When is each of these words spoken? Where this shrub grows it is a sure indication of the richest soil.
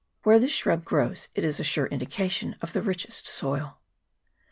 Where 0.23 0.39
this 0.39 0.49
shrub 0.51 0.83
grows 0.83 1.29
it 1.35 1.45
is 1.45 1.59
a 1.59 1.63
sure 1.63 1.85
indication 1.85 2.55
of 2.59 2.73
the 2.73 2.81
richest 2.81 3.27
soil. 3.27 3.77